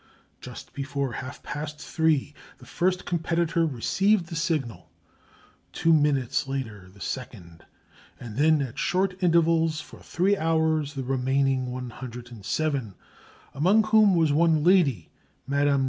Just 0.39 0.73
before 0.73 1.11
half 1.11 1.43
past 1.43 1.77
three, 1.79 2.33
the 2.57 2.65
first 2.65 3.05
competitor 3.05 3.67
received 3.67 4.29
the 4.29 4.35
signal; 4.35 4.89
two 5.73 5.93
minutes 5.93 6.47
later 6.47 6.89
the 6.91 6.99
second; 6.99 7.65
and 8.19 8.35
then 8.35 8.63
at 8.63 8.79
short 8.79 9.15
intervals 9.21 9.79
for 9.79 9.99
three 9.99 10.35
hours 10.35 10.95
the 10.95 11.03
remaining 11.03 11.67
107, 11.67 12.95
among 13.53 13.83
whom 13.83 14.15
was 14.15 14.33
one 14.33 14.63
lady, 14.63 15.11
Mme. 15.45 15.79